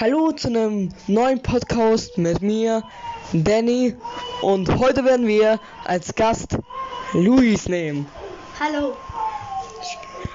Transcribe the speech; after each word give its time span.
Hallo 0.00 0.32
zu 0.32 0.48
einem 0.48 0.88
neuen 1.06 1.40
Podcast 1.40 2.18
mit 2.18 2.42
mir, 2.42 2.82
Danny. 3.32 3.94
Und 4.42 4.68
heute 4.80 5.04
werden 5.04 5.28
wir 5.28 5.60
als 5.84 6.12
Gast 6.16 6.58
Luis 7.12 7.68
nehmen. 7.68 8.04
Hallo. 8.58 8.96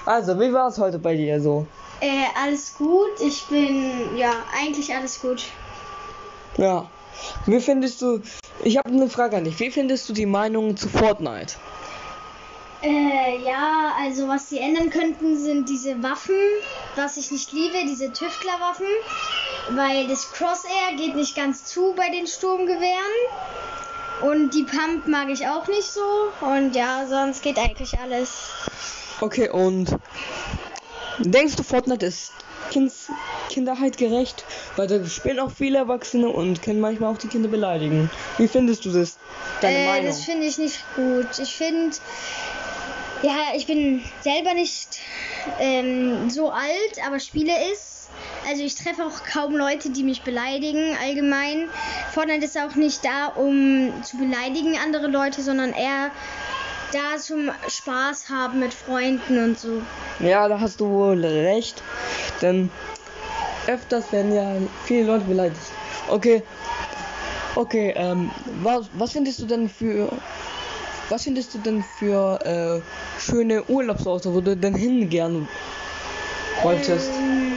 Also, 0.06 0.40
wie 0.40 0.50
war 0.50 0.68
es 0.68 0.78
heute 0.78 0.98
bei 0.98 1.14
dir 1.14 1.42
so? 1.42 1.66
Äh, 2.00 2.24
alles 2.42 2.74
gut. 2.78 3.20
Ich 3.22 3.44
bin, 3.48 4.16
ja, 4.16 4.32
eigentlich 4.58 4.94
alles 4.94 5.20
gut. 5.20 5.44
Ja. 6.56 6.88
Wie 7.44 7.60
findest 7.60 8.00
du, 8.00 8.22
ich 8.64 8.78
habe 8.78 8.88
eine 8.88 9.10
Frage 9.10 9.36
an 9.36 9.44
dich. 9.44 9.60
Wie 9.60 9.70
findest 9.70 10.08
du 10.08 10.14
die 10.14 10.24
Meinung 10.24 10.74
zu 10.74 10.88
Fortnite? 10.88 11.56
Äh, 12.82 13.44
ja, 13.44 13.92
also 14.00 14.26
was 14.26 14.48
sie 14.48 14.58
ändern 14.58 14.88
könnten, 14.88 15.36
sind 15.38 15.68
diese 15.68 16.02
Waffen, 16.02 16.38
was 16.96 17.18
ich 17.18 17.30
nicht 17.30 17.52
liebe, 17.52 17.76
diese 17.84 18.10
Tüftlerwaffen, 18.10 18.86
weil 19.70 20.08
das 20.08 20.30
Crosshair 20.32 20.96
geht 20.96 21.14
nicht 21.14 21.36
ganz 21.36 21.64
zu 21.64 21.94
bei 21.94 22.08
den 22.10 22.26
Sturmgewehren. 22.26 22.96
Und 24.22 24.54
die 24.54 24.64
Pump 24.64 25.06
mag 25.06 25.28
ich 25.30 25.46
auch 25.46 25.66
nicht 25.68 25.90
so. 25.90 26.30
Und 26.40 26.74
ja, 26.74 27.06
sonst 27.08 27.42
geht 27.42 27.58
eigentlich 27.58 27.98
alles. 27.98 28.50
Okay, 29.20 29.48
und 29.48 29.96
denkst 31.18 31.56
du, 31.56 31.62
Fortnite 31.62 32.06
ist 32.06 32.32
kind 32.70 32.92
Kinderheit 33.48 33.96
gerecht? 33.96 34.44
Weil 34.76 34.86
da 34.86 35.04
spielen 35.06 35.40
auch 35.40 35.50
viele 35.50 35.78
Erwachsene 35.78 36.28
und 36.28 36.62
können 36.62 36.80
manchmal 36.80 37.12
auch 37.12 37.18
die 37.18 37.28
Kinder 37.28 37.48
beleidigen. 37.48 38.10
Wie 38.38 38.48
findest 38.48 38.84
du 38.84 38.92
das? 38.92 39.18
Deine 39.60 39.78
äh, 39.78 39.86
Meinung? 39.86 40.06
das 40.06 40.24
finde 40.24 40.46
ich 40.46 40.58
nicht 40.58 40.84
gut. 40.94 41.38
Ich 41.38 41.56
finde, 41.56 41.96
ja, 43.22 43.54
ich 43.54 43.66
bin 43.66 44.02
selber 44.20 44.54
nicht 44.54 45.00
ähm, 45.58 46.30
so 46.30 46.50
alt, 46.50 47.06
aber 47.06 47.20
spiele 47.20 47.52
es. 47.72 48.08
Also 48.48 48.62
ich 48.62 48.74
treffe 48.74 49.04
auch 49.04 49.22
kaum 49.24 49.56
Leute, 49.56 49.90
die 49.90 50.02
mich 50.02 50.22
beleidigen 50.22 50.96
allgemein. 51.02 51.68
Fortnite 52.12 52.44
ist 52.44 52.58
auch 52.58 52.74
nicht 52.74 53.04
da, 53.04 53.26
um 53.28 53.92
zu 54.02 54.16
beleidigen 54.16 54.76
andere 54.82 55.06
Leute, 55.06 55.42
sondern 55.42 55.72
eher 55.72 56.10
da 56.92 57.18
zum 57.18 57.50
Spaß 57.68 58.28
haben 58.30 58.60
mit 58.60 58.74
Freunden 58.74 59.38
und 59.38 59.58
so. 59.58 59.82
Ja, 60.18 60.48
da 60.48 60.58
hast 60.58 60.80
du 60.80 60.88
wohl 60.88 61.24
recht. 61.24 61.82
Denn 62.42 62.70
öfters 63.66 64.10
werden 64.12 64.34
ja 64.34 64.56
viele 64.84 65.06
Leute 65.06 65.24
beleidigt. 65.24 65.60
Okay. 66.08 66.42
Okay, 67.54 67.92
ähm, 67.96 68.30
was, 68.62 68.86
was 68.94 69.12
findest 69.12 69.40
du 69.40 69.46
denn 69.46 69.68
für 69.68 70.10
was 71.10 71.24
findest 71.24 71.52
du 71.54 71.58
denn 71.58 71.82
für 71.82 72.38
äh, 72.44 73.20
schöne 73.20 73.64
Urlaubsorte, 73.64 74.32
wo 74.32 74.40
du 74.40 74.56
denn 74.56 74.74
hingern 74.74 75.48
wolltest? 76.62 77.10
Ähm, 77.14 77.49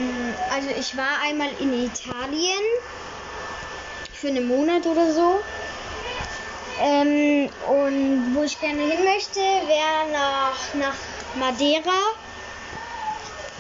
also 0.64 0.80
ich 0.80 0.96
war 0.96 1.20
einmal 1.22 1.50
in 1.60 1.74
Italien 1.86 2.64
für 4.14 4.28
einen 4.28 4.48
Monat 4.48 4.86
oder 4.86 5.12
so. 5.12 5.40
Ähm, 6.82 7.50
und 7.68 8.36
wo 8.36 8.44
ich 8.44 8.60
gerne 8.60 8.82
hin 8.82 9.04
möchte, 9.04 9.40
wäre 9.40 10.12
nach, 10.12 10.74
nach 10.76 10.96
Madeira. 11.36 11.92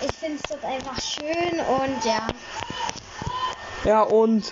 Ich 0.06 0.14
finde 0.14 0.38
es 0.38 0.48
dort 0.48 0.64
einfach 0.64 0.98
schön 1.00 1.60
und 1.60 2.06
ja. 2.06 2.32
Ja, 3.86 4.04
und 4.04 4.52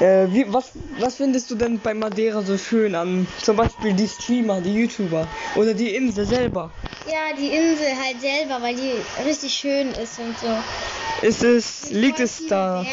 äh, 0.00 0.26
wie, 0.28 0.52
was, 0.52 0.70
was 0.98 1.16
findest 1.16 1.50
du 1.50 1.56
denn 1.56 1.80
bei 1.80 1.94
Madeira 1.94 2.42
so 2.42 2.56
schön 2.58 2.94
an 2.94 3.26
zum 3.42 3.56
Beispiel 3.56 3.92
die 3.92 4.08
Streamer, 4.08 4.60
die 4.60 4.74
YouTuber 4.74 5.26
oder 5.56 5.74
die 5.74 5.94
Insel 5.94 6.26
selber? 6.26 6.70
Ja, 7.06 7.36
die 7.36 7.48
Insel 7.48 7.88
halt 8.00 8.20
selber, 8.20 8.62
weil 8.62 8.76
die 8.76 8.92
richtig 9.24 9.52
schön 9.52 9.88
ist 9.90 10.20
und 10.20 10.38
so. 10.38 10.46
Ist 11.22 11.44
es, 11.44 11.90
liegt 11.90 12.18
es 12.18 12.48
da, 12.48 12.84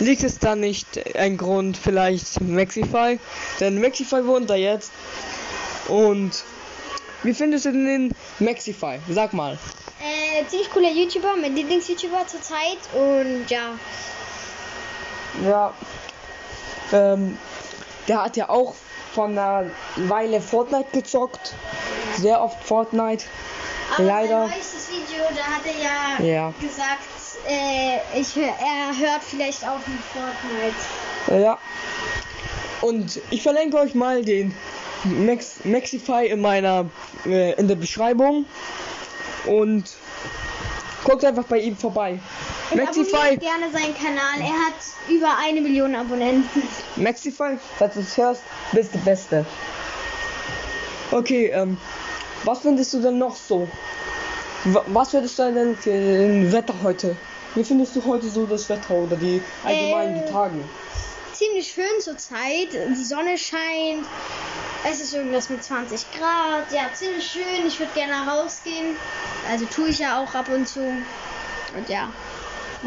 liegt 0.00 0.22
es 0.22 0.38
da 0.38 0.56
nicht 0.56 1.16
ein 1.16 1.36
Grund 1.36 1.76
vielleicht 1.76 2.40
Maxify? 2.40 3.20
Denn 3.60 3.78
Maxify 3.78 4.26
wohnt 4.26 4.48
da 4.48 4.54
jetzt. 4.54 4.90
Und 5.88 6.44
wie 7.22 7.34
findest 7.34 7.66
du 7.66 7.72
denn 7.72 7.84
den 7.84 8.14
Maxify? 8.38 8.98
Sag 9.10 9.34
mal. 9.34 9.58
Äh, 10.00 10.46
ziemlich 10.46 10.70
cooler 10.70 10.90
YouTuber, 10.90 11.34
mein 11.38 11.54
Lieblings-YouTuber 11.54 12.26
zurzeit 12.26 12.78
und 12.94 13.50
ja. 13.50 13.78
Ja. 15.44 15.74
Ähm, 16.92 17.38
der 18.08 18.24
hat 18.24 18.36
ja 18.36 18.48
auch 18.48 18.74
von 19.14 19.32
einer 19.32 19.70
Weile 19.96 20.40
Fortnite 20.40 20.88
gezockt. 20.92 21.54
Sehr 22.16 22.40
oft 22.42 22.62
Fortnite. 22.64 23.24
Aber 23.96 24.06
Leider. 24.06 24.48
sein 24.48 24.50
neuestes 24.50 24.88
Video, 24.90 25.24
da 25.34 25.42
hat 25.44 25.62
er 25.66 26.24
ja, 26.26 26.32
Ja. 26.34 26.54
gesagt, 26.60 27.04
äh, 27.48 28.18
ich, 28.20 28.36
er 28.36 28.96
hört 28.98 29.22
vielleicht 29.22 29.62
auch 29.66 29.80
mit 29.86 30.00
Fortnite. 30.12 31.42
Ja. 31.42 31.58
Und 32.80 33.20
ich 33.30 33.42
verlinke 33.42 33.78
euch 33.78 33.94
mal 33.94 34.24
den 34.24 34.54
Max 35.04 35.56
Maxify 35.64 36.26
in 36.26 36.40
meiner 36.40 36.86
äh, 37.26 37.52
in 37.54 37.68
der 37.68 37.74
Beschreibung 37.76 38.46
und 39.46 39.84
guckt 41.04 41.24
einfach 41.24 41.44
bei 41.44 41.58
ihm 41.58 41.76
vorbei. 41.76 42.18
Und 42.70 42.82
Maxify, 42.82 43.36
gerne 43.36 43.70
seinen 43.72 43.94
Kanal. 43.94 44.40
Er 44.40 44.66
hat 44.66 44.74
über 45.08 45.28
eine 45.42 45.60
Million 45.60 45.94
Abonnenten. 45.94 46.62
Maxify, 46.96 47.58
falls 47.78 47.94
du 47.94 48.00
es 48.00 48.16
hörst, 48.16 48.42
bist 48.72 48.94
der 48.94 48.98
Beste. 49.00 49.46
Okay, 51.10 51.46
ähm, 51.54 51.76
was 52.44 52.60
findest 52.60 52.92
du 52.94 53.00
denn 53.00 53.18
noch 53.18 53.36
so? 53.36 53.68
Wa- 54.64 54.84
Was 54.88 55.12
würdest 55.12 55.38
du 55.38 55.52
denn 55.52 55.76
für 55.76 55.90
ein 55.92 56.52
Wetter 56.52 56.74
heute? 56.82 57.16
Wie 57.54 57.64
findest 57.64 57.94
du 57.96 58.04
heute 58.04 58.28
so 58.28 58.46
das 58.46 58.68
Wetter 58.68 58.94
oder 58.94 59.16
die 59.16 59.40
allgemeinen 59.64 60.16
Äh, 60.16 60.20
die 60.26 60.32
Tage? 60.32 60.54
Ziemlich 61.32 61.68
schön 61.72 62.00
zurzeit. 62.00 62.68
Die 62.72 63.04
Sonne 63.04 63.36
scheint. 63.38 64.06
Es 64.90 65.00
ist 65.00 65.14
irgendwas 65.14 65.48
mit 65.50 65.62
20 65.64 66.06
Grad. 66.12 66.70
Ja, 66.70 66.90
ziemlich 66.92 67.26
schön. 67.26 67.66
Ich 67.66 67.78
würde 67.78 67.92
gerne 67.94 68.30
rausgehen. 68.30 68.96
Also 69.50 69.64
tue 69.66 69.88
ich 69.88 69.98
ja 69.98 70.20
auch 70.22 70.34
ab 70.34 70.48
und 70.48 70.66
zu. 70.68 70.80
Und 70.80 71.88
ja. 71.88 72.08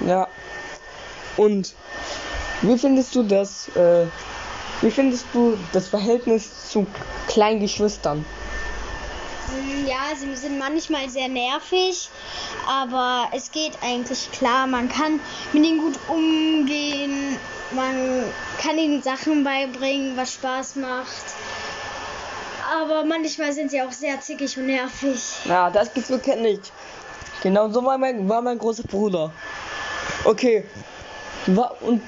Ja. 0.06 0.28
Und 1.38 1.74
wie 2.62 2.78
findest 2.78 3.16
du 3.16 3.24
das, 3.24 3.68
äh, 3.75 4.06
wie 4.81 4.91
findest 4.91 5.25
du 5.34 5.57
das 5.74 5.88
Verhältnis 5.88 6.69
zu 6.69 6.88
kleinen 7.28 7.59
Geschwistern? 7.59 8.19
Mm, 8.19 8.47
Ja, 9.85 10.16
sie 10.16 10.35
sind 10.35 10.59
manchmal 10.59 11.09
sehr 11.09 11.30
nervig, 11.30 12.09
aber 12.68 13.30
es 13.34 13.52
geht 13.52 13.78
eigentlich 13.81 14.30
klar. 14.31 14.68
Man 14.68 14.90
kann 14.90 15.22
mit 15.53 15.66
ihnen 15.66 15.80
gut 15.80 15.97
umgehen, 16.09 17.38
man 17.72 18.25
kann 18.62 18.78
ihnen 18.78 19.02
Sachen 19.02 19.46
beibringen, 19.46 20.18
was 20.18 20.34
Spaß 20.34 20.75
macht. 20.78 21.24
Aber 22.69 23.06
manchmal 23.06 23.53
sind 23.53 23.72
sie 23.72 23.81
auch 23.81 23.91
sehr 23.91 24.19
zickig 24.19 24.57
und 24.57 24.68
nervig. 24.68 25.22
Ja, 25.46 25.69
das 25.69 25.94
Gefühl 25.94 26.19
kenne 26.19 26.50
ich. 26.50 26.59
Genau 27.41 27.69
so 27.69 27.84
war 27.86 27.97
mein, 27.97 28.28
war 28.28 28.41
mein 28.41 28.57
großer 28.57 28.84
Bruder. 28.84 29.31
Okay. 30.25 30.66
Und 31.46 32.02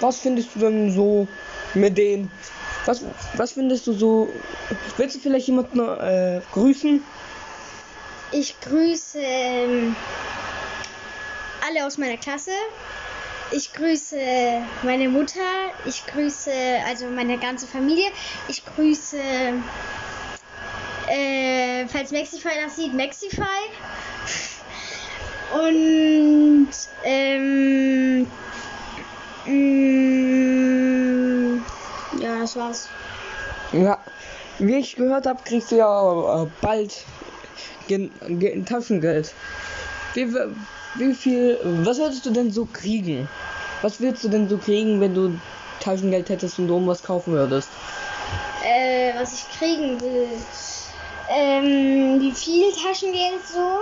was 0.00 0.18
findest 0.18 0.54
du 0.54 0.58
denn 0.58 0.92
so 0.92 1.26
mit 1.72 1.96
denen? 1.96 2.30
Was, 2.84 3.02
was 3.36 3.52
findest 3.52 3.86
du 3.86 3.94
so? 3.94 4.28
Willst 4.96 5.16
du 5.16 5.20
vielleicht 5.20 5.46
jemanden 5.48 5.80
äh, 5.80 6.40
grüßen? 6.52 7.02
Ich 8.32 8.60
grüße 8.60 9.18
ähm, 9.20 9.94
alle 11.66 11.86
aus 11.86 11.98
meiner 11.98 12.16
Klasse. 12.16 12.50
Ich 13.52 13.72
grüße 13.72 14.18
meine 14.82 15.08
Mutter. 15.08 15.40
Ich 15.84 16.04
grüße 16.06 16.52
also 16.86 17.06
meine 17.06 17.38
ganze 17.38 17.66
Familie. 17.66 18.10
Ich 18.48 18.64
grüße, 18.64 19.18
äh, 21.08 21.86
falls 21.86 22.10
Maxify 22.10 22.48
das 22.64 22.76
sieht, 22.76 22.94
Maxify. 22.94 23.42
Und 25.52 26.70
ähm, 27.04 28.26
mm, 29.46 30.34
ja, 32.18 32.40
das 32.40 32.56
war's. 32.56 32.88
Ja. 33.72 33.98
Wie 34.58 34.76
ich 34.76 34.96
gehört 34.96 35.26
habe, 35.26 35.40
kriegst 35.44 35.72
du 35.72 35.76
ja 35.76 36.42
äh, 36.42 36.46
bald 36.60 37.04
Gen 37.88 38.10
Ge 38.38 38.62
Taschengeld. 38.64 39.32
Wie, 40.14 40.32
wie 40.94 41.14
viel, 41.14 41.58
was 41.82 41.98
würdest 41.98 42.24
du 42.24 42.30
denn 42.30 42.50
so 42.50 42.66
kriegen? 42.72 43.28
Was 43.82 44.00
würdest 44.00 44.24
du 44.24 44.28
denn 44.28 44.48
so 44.48 44.58
kriegen, 44.58 45.00
wenn 45.00 45.14
du 45.14 45.38
Taschengeld 45.80 46.28
hättest 46.28 46.58
und 46.58 46.68
du 46.68 46.86
was 46.86 47.02
kaufen 47.02 47.32
würdest? 47.32 47.68
äh, 48.64 49.12
was 49.14 49.32
ich 49.34 49.48
kriegen 49.58 50.00
will. 50.00 50.40
Ähm, 51.28 52.20
wie 52.20 52.32
viel 52.32 52.72
Taschengeld 52.72 53.46
so? 53.46 53.78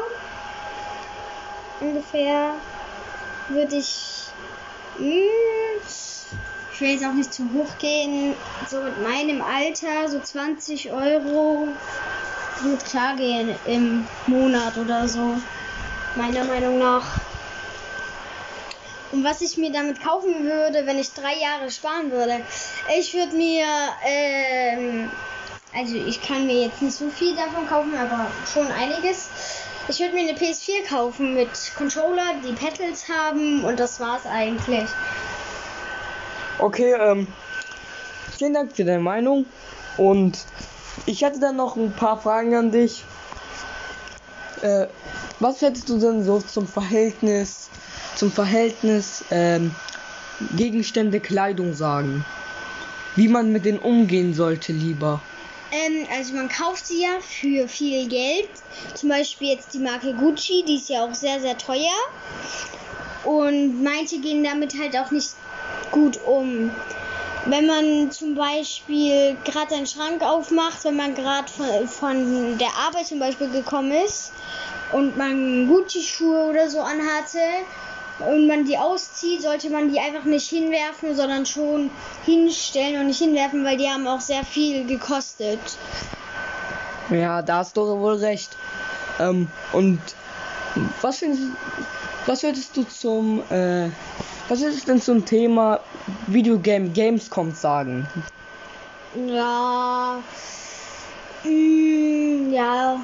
Ungefähr 1.80 2.54
würde 3.48 3.76
ich. 3.76 4.28
Hm, 4.96 5.80
ich 6.72 6.80
will 6.80 6.90
jetzt 6.90 7.04
auch 7.04 7.12
nicht 7.12 7.32
zu 7.32 7.44
hoch 7.52 7.78
gehen. 7.78 8.34
So 8.68 8.80
mit 8.80 9.02
meinem 9.02 9.42
Alter, 9.42 10.08
so 10.08 10.20
20 10.20 10.90
Euro 10.92 11.68
gut 12.62 12.84
klar 12.84 13.16
gehen 13.16 13.54
im 13.66 14.06
Monat 14.26 14.76
oder 14.78 15.06
so. 15.08 15.36
Meiner 16.14 16.44
Meinung 16.44 16.78
nach. 16.78 17.04
Und 19.12 19.24
was 19.24 19.42
ich 19.42 19.58
mir 19.58 19.70
damit 19.70 20.02
kaufen 20.02 20.44
würde, 20.44 20.86
wenn 20.86 20.98
ich 20.98 21.12
drei 21.12 21.34
Jahre 21.38 21.70
sparen 21.70 22.10
würde, 22.10 22.40
ich 22.98 23.12
würde 23.12 23.36
mir, 23.36 23.66
ähm, 24.06 25.10
also 25.74 25.96
ich 25.96 26.22
kann 26.22 26.46
mir 26.46 26.64
jetzt 26.64 26.80
nicht 26.80 26.96
so 26.96 27.10
viel 27.10 27.36
davon 27.36 27.66
kaufen, 27.68 27.94
aber 27.94 28.30
schon 28.50 28.66
einiges. 28.68 29.28
Ich 29.88 30.00
würde 30.00 30.14
mir 30.14 30.20
eine 30.20 30.38
PS4 30.38 30.88
kaufen 30.88 31.34
mit 31.34 31.50
Controller, 31.76 32.34
die 32.42 32.52
Pedals 32.52 33.06
haben 33.08 33.64
und 33.64 33.78
das 33.78 34.00
war's 34.00 34.24
eigentlich. 34.24 34.88
Okay, 36.58 36.94
ähm, 36.98 37.26
vielen 38.36 38.54
Dank 38.54 38.74
für 38.74 38.84
deine 38.84 39.00
Meinung. 39.02 39.46
Und 39.96 40.38
ich 41.06 41.22
hätte 41.22 41.40
dann 41.40 41.56
noch 41.56 41.76
ein 41.76 41.92
paar 41.92 42.20
Fragen 42.20 42.54
an 42.54 42.70
dich. 42.70 43.04
Äh, 44.62 44.86
was 45.40 45.60
hättest 45.60 45.88
du 45.88 45.98
denn 45.98 46.24
so 46.24 46.40
zum 46.40 46.68
Verhältnis, 46.68 47.68
zum 48.14 48.30
Verhältnis 48.30 49.24
ähm, 49.30 49.74
Gegenstände, 50.56 51.20
Kleidung 51.20 51.74
sagen? 51.74 52.24
Wie 53.16 53.28
man 53.28 53.52
mit 53.52 53.64
denen 53.64 53.78
umgehen 53.78 54.34
sollte 54.34 54.72
lieber? 54.72 55.20
Ähm, 55.72 56.06
also 56.16 56.34
man 56.34 56.48
kauft 56.48 56.86
sie 56.86 57.02
ja 57.02 57.18
für 57.20 57.66
viel 57.66 58.08
Geld. 58.08 58.48
Zum 58.94 59.08
Beispiel 59.08 59.48
jetzt 59.48 59.74
die 59.74 59.78
Marke 59.78 60.14
Gucci, 60.14 60.64
die 60.66 60.76
ist 60.76 60.88
ja 60.88 61.04
auch 61.04 61.14
sehr, 61.14 61.40
sehr 61.40 61.58
teuer. 61.58 61.96
Und 63.24 63.82
manche 63.82 64.20
gehen 64.20 64.44
damit 64.44 64.78
halt 64.78 64.96
auch 64.96 65.10
nicht 65.10 65.30
gut 65.92 66.18
um. 66.26 66.70
Wenn 67.44 67.66
man 67.66 68.10
zum 68.10 68.34
Beispiel 68.34 69.36
gerade 69.44 69.74
einen 69.74 69.86
Schrank 69.86 70.22
aufmacht, 70.22 70.84
wenn 70.84 70.96
man 70.96 71.14
gerade 71.14 71.48
von, 71.50 71.88
von 71.88 72.58
der 72.58 72.70
Arbeit 72.86 73.06
zum 73.06 73.18
Beispiel 73.18 73.50
gekommen 73.50 73.92
ist 74.04 74.32
und 74.92 75.16
man 75.16 75.66
Gucci-Schuhe 75.68 76.50
oder 76.50 76.68
so 76.70 76.80
anhatte 76.80 77.40
und 78.20 78.46
man 78.46 78.64
die 78.64 78.78
auszieht, 78.78 79.42
sollte 79.42 79.70
man 79.70 79.90
die 79.90 79.98
einfach 79.98 80.24
nicht 80.24 80.48
hinwerfen, 80.48 81.16
sondern 81.16 81.46
schon 81.46 81.90
hinstellen 82.24 83.00
und 83.00 83.06
nicht 83.08 83.18
hinwerfen, 83.18 83.64
weil 83.64 83.76
die 83.76 83.88
haben 83.88 84.06
auch 84.06 84.20
sehr 84.20 84.44
viel 84.44 84.86
gekostet. 84.86 85.60
Ja, 87.10 87.42
da 87.42 87.58
hast 87.58 87.76
du 87.76 87.82
wohl 87.98 88.14
recht. 88.14 88.56
Ähm, 89.18 89.48
und 89.72 90.00
was 91.00 91.18
findest, 91.18 91.42
was 92.26 92.42
würdest 92.42 92.76
du 92.76 92.84
zum, 92.84 93.42
äh, 93.50 93.90
was 94.52 94.60
du 94.60 94.86
denn 94.86 95.00
zum 95.00 95.24
Thema 95.24 95.80
Videogame 96.26 96.90
Gamescom 96.90 97.52
sagen? 97.52 98.06
Ja. 99.26 100.22
Mm, 101.42 102.50
ja. 102.50 103.00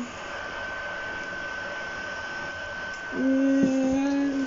Mm? 3.14 4.46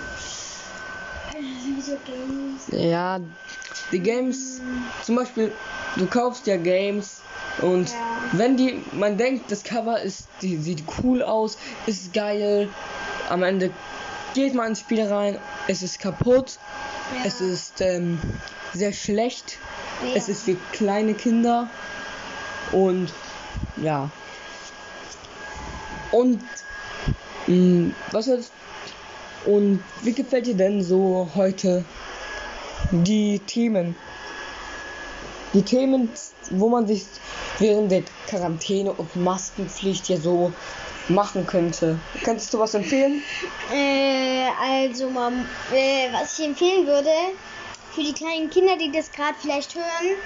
Ja, 2.72 3.20
die 3.92 4.00
Games, 4.00 4.62
zum 5.04 5.16
Beispiel, 5.16 5.52
du 5.96 6.06
kaufst 6.06 6.46
ja 6.46 6.58
Games 6.58 7.22
und 7.64 7.90
Ja. 7.90 7.96
wenn 8.34 8.56
die, 8.56 8.80
man 8.92 9.18
denkt, 9.18 9.52
das 9.52 9.64
Cover 9.64 10.00
ist, 10.00 10.28
die 10.44 10.56
sieht 10.58 10.84
cool 11.02 11.24
aus, 11.24 11.58
ist 11.88 12.14
geil, 12.14 12.70
am 13.30 13.42
Ende 13.42 13.72
geht 14.34 14.54
man 14.54 14.68
ins 14.68 14.82
Spiel 14.82 15.02
rein, 15.02 15.38
es 15.68 15.82
ist 15.82 16.00
kaputt. 16.00 16.60
Es 17.24 17.42
ist 17.42 17.82
ähm, 17.82 18.20
sehr 18.74 18.94
schlecht, 18.94 19.58
Ja. 20.02 20.16
es 20.16 20.30
ist 20.30 20.44
für 20.44 20.56
kleine 20.72 21.14
Kinder 21.14 21.70
und 22.72 23.12
ja. 23.78 24.10
Und 26.12 26.42
mh, 27.48 27.92
was 28.12 28.28
ist 28.28 28.52
und 29.46 29.84
wie 30.04 30.14
gefällt 30.14 30.46
dir 30.46 30.56
denn 30.56 30.84
so 30.84 31.30
heute 31.36 31.84
die 32.92 33.40
Themen? 33.40 33.96
Die 35.54 35.64
Themen, 35.64 36.10
wo 36.52 36.70
man 36.70 36.88
sich 36.88 37.06
während 37.60 37.92
der 37.92 38.04
Quarantäne 38.28 38.94
und 38.94 39.16
Maskenpflicht 39.16 40.08
ja 40.10 40.18
so 40.18 40.54
machen 41.08 41.46
könnte. 41.46 42.00
Könntest 42.24 42.54
du 42.54 42.60
was 42.60 42.74
empfehlen? 42.74 43.24
Äh, 43.74 44.48
also, 44.62 45.10
man, 45.10 45.48
äh, 45.74 46.08
was 46.12 46.38
ich 46.40 46.46
empfehlen 46.46 46.86
würde, 46.88 47.10
für 47.94 48.02
die 48.02 48.14
kleinen 48.14 48.50
Kinder, 48.50 48.78
die 48.78 48.92
das 48.92 49.12
gerade 49.12 49.36
vielleicht 49.40 49.76
hören, 49.76 50.18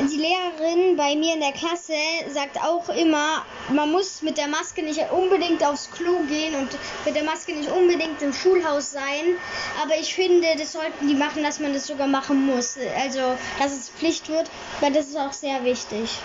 die 0.00 0.16
Lehrerin 0.16 0.96
bei 0.96 1.14
mir 1.14 1.34
in 1.34 1.40
der 1.40 1.52
Klasse 1.52 1.92
sagt 2.32 2.58
auch 2.60 2.88
immer, 2.88 3.44
man 3.70 3.92
muss 3.92 4.22
mit 4.22 4.38
der 4.38 4.48
Maske 4.48 4.82
nicht 4.82 5.00
unbedingt 5.12 5.64
aufs 5.64 5.90
Klo 5.90 6.18
gehen 6.28 6.54
und 6.54 6.68
mit 7.04 7.14
der 7.14 7.24
Maske 7.24 7.52
nicht 7.54 7.70
unbedingt 7.70 8.20
im 8.22 8.32
Schulhaus 8.32 8.90
sein. 8.90 9.36
Aber 9.82 9.96
ich 9.96 10.14
finde, 10.14 10.48
das 10.58 10.72
sollten 10.72 11.06
die 11.06 11.14
machen, 11.14 11.42
dass 11.42 11.60
man 11.60 11.74
das 11.74 11.86
sogar 11.86 12.06
machen 12.06 12.46
muss. 12.46 12.76
Also, 12.98 13.36
dass 13.58 13.72
es 13.72 13.90
Pflicht 13.90 14.28
wird, 14.28 14.50
weil 14.80 14.92
das 14.92 15.08
ist 15.08 15.16
auch 15.16 15.32
sehr 15.32 15.62
wichtig. 15.64 16.18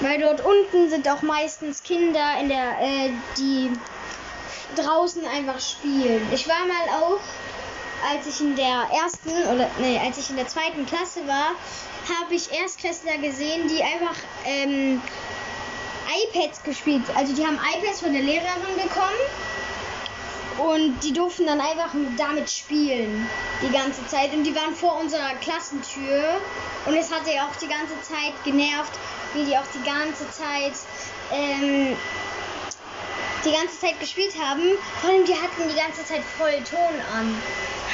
Weil 0.00 0.20
dort 0.20 0.44
unten 0.44 0.90
sind 0.90 1.08
auch 1.08 1.22
meistens 1.22 1.82
Kinder 1.82 2.38
in 2.40 2.48
der, 2.48 2.78
äh, 2.80 3.10
die 3.36 3.70
draußen 4.76 5.24
einfach 5.26 5.58
spielen. 5.60 6.26
Ich 6.32 6.46
war 6.48 6.66
mal 6.66 7.02
auch, 7.02 7.20
als 8.12 8.26
ich 8.26 8.40
in 8.40 8.56
der 8.56 8.88
ersten 8.92 9.30
oder 9.30 9.70
nee, 9.78 9.98
als 10.04 10.18
ich 10.18 10.30
in 10.30 10.36
der 10.36 10.46
zweiten 10.46 10.84
Klasse 10.84 11.26
war, 11.26 11.52
habe 12.20 12.34
ich 12.34 12.52
Erstklässler 12.52 13.16
gesehen, 13.18 13.68
die 13.68 13.82
einfach 13.82 14.16
ähm, 14.44 15.00
iPads 16.28 16.62
gespielt. 16.62 17.02
Also 17.16 17.34
die 17.34 17.44
haben 17.44 17.58
iPads 17.58 18.00
von 18.00 18.12
der 18.12 18.22
Lehrerin 18.22 18.76
bekommen 18.76 19.16
und 20.58 21.00
die 21.00 21.12
durften 21.12 21.46
dann 21.46 21.60
einfach 21.60 21.90
damit 22.16 22.50
spielen 22.50 23.28
die 23.62 23.72
ganze 23.72 24.06
Zeit. 24.06 24.32
Und 24.32 24.44
die 24.44 24.54
waren 24.54 24.74
vor 24.74 24.98
unserer 25.00 25.34
Klassentür 25.40 26.40
und 26.86 26.94
es 26.94 27.12
hatte 27.12 27.32
ja 27.32 27.46
auch 27.46 27.56
die 27.56 27.68
ganze 27.68 28.00
Zeit 28.02 28.32
genervt, 28.44 28.92
wie 29.34 29.44
die 29.44 29.56
auch 29.56 29.66
die 29.74 29.84
ganze 29.84 30.28
Zeit 30.30 30.72
ähm, 31.32 31.96
die 33.44 33.52
ganze 33.52 33.78
Zeit 33.78 34.00
gespielt 34.00 34.34
haben. 34.42 34.62
Vor 35.00 35.10
allem 35.10 35.24
die 35.24 35.34
hatten 35.34 35.68
die 35.68 35.76
ganze 35.76 36.04
Zeit 36.04 36.22
voll 36.36 36.54
Ton 36.68 37.00
an. 37.14 37.34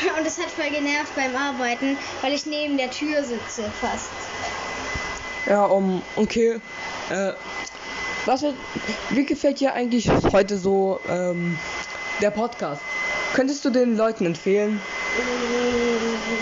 Und 0.16 0.26
das 0.26 0.38
hat 0.38 0.50
voll 0.50 0.70
genervt 0.70 1.14
beim 1.14 1.36
Arbeiten, 1.36 1.96
weil 2.22 2.32
ich 2.32 2.46
neben 2.46 2.76
der 2.78 2.90
Tür 2.90 3.22
sitze 3.22 3.70
fast. 3.80 4.10
Ja, 5.46 5.66
um, 5.66 6.02
okay. 6.16 6.60
Äh, 7.10 7.32
was 8.24 8.44
wie 9.10 9.24
gefällt 9.24 9.60
dir 9.60 9.74
eigentlich 9.74 10.08
heute 10.32 10.56
so 10.56 11.00
ähm, 11.08 11.58
der 12.22 12.30
Podcast? 12.30 12.80
Könntest 13.34 13.64
du 13.64 13.70
den 13.70 13.96
Leuten 13.96 14.26
empfehlen? 14.26 14.80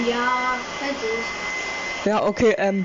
Ja, 0.06 0.58
könnte 0.78 1.04
ich. 1.04 2.06
Ja, 2.06 2.22
okay, 2.24 2.54
ähm. 2.58 2.84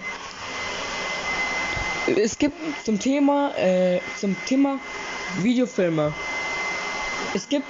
Es 2.15 2.37
gibt 2.37 2.55
zum 2.85 2.99
Thema, 2.99 3.51
äh, 3.57 3.99
zum 4.19 4.35
Thema 4.45 4.79
Videofilme. 5.39 6.13
Es 7.33 7.49
gibt 7.49 7.65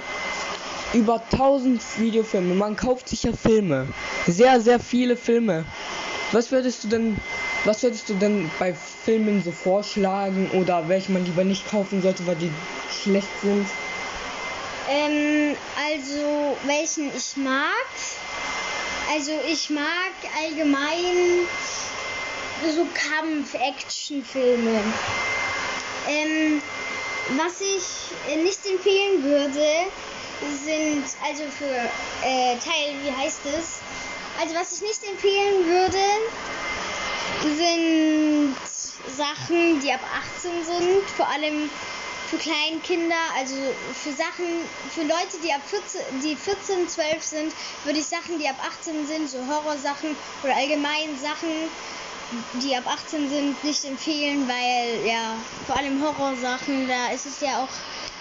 über 0.92 1.22
1000 1.32 1.82
Videofilme. 1.98 2.54
Man 2.54 2.76
kauft 2.76 3.08
sich 3.08 3.24
ja 3.24 3.32
Filme. 3.32 3.88
Sehr, 4.26 4.60
sehr 4.60 4.78
viele 4.78 5.16
Filme. 5.16 5.64
Was 6.32 6.52
würdest 6.52 6.84
du 6.84 6.88
denn, 6.88 7.16
was 7.64 7.82
würdest 7.82 8.08
du 8.08 8.14
denn 8.14 8.50
bei 8.58 8.74
Filmen 8.74 9.42
so 9.42 9.52
vorschlagen 9.52 10.50
oder 10.52 10.88
welche 10.88 11.12
man 11.12 11.24
lieber 11.24 11.44
nicht 11.44 11.68
kaufen 11.68 12.02
sollte, 12.02 12.26
weil 12.26 12.36
die 12.36 12.50
schlecht 12.90 13.28
sind? 13.42 13.66
Ähm, 14.88 15.56
also 15.76 16.56
welchen 16.64 17.14
ich 17.16 17.36
mag. 17.36 17.86
Also 19.12 19.32
ich 19.48 19.70
mag 19.70 20.12
allgemein 20.42 21.46
so 22.74 22.86
Kampf-Action-Filme. 22.94 24.82
Ähm, 26.08 26.62
was 27.36 27.60
ich 27.60 28.32
äh, 28.32 28.36
nicht 28.42 28.64
empfehlen 28.66 29.22
würde, 29.24 29.90
sind 30.64 31.04
also 31.26 31.44
für 31.50 31.90
äh, 32.22 32.56
Teil, 32.58 32.94
wie 33.02 33.12
heißt 33.12 33.40
es? 33.58 33.80
Also 34.40 34.54
was 34.54 34.72
ich 34.72 34.82
nicht 34.82 35.02
empfehlen 35.04 35.66
würde, 35.66 35.98
sind 37.56 38.56
Sachen, 39.16 39.80
die 39.80 39.92
ab 39.92 40.00
18 40.36 40.64
sind, 40.64 41.10
vor 41.16 41.28
allem 41.28 41.70
für 42.26 42.36
Kleinkinder, 42.38 43.14
also 43.36 43.54
für 43.94 44.12
Sachen, 44.12 44.46
für 44.90 45.02
Leute, 45.02 45.38
die 45.42 45.52
ab 45.52 45.62
14, 45.66 46.20
die 46.22 46.36
14, 46.36 46.88
12 46.88 47.22
sind, 47.22 47.52
würde 47.84 47.98
ich 47.98 48.06
Sachen, 48.06 48.38
die 48.38 48.48
ab 48.48 48.56
18 48.66 49.06
sind, 49.06 49.30
so 49.30 49.38
Horrorsachen 49.46 50.16
oder 50.42 50.56
allgemein 50.56 51.16
Sachen, 51.20 51.70
die 52.60 52.74
ab 52.74 52.84
18 52.86 53.28
sind, 53.30 53.64
nicht 53.64 53.84
empfehlen, 53.84 54.48
weil 54.48 55.06
ja, 55.06 55.36
vor 55.66 55.76
allem 55.76 56.02
Horrorsachen, 56.02 56.88
da 56.88 57.14
ist 57.14 57.26
es 57.26 57.40
ja 57.40 57.62
auch 57.62 57.68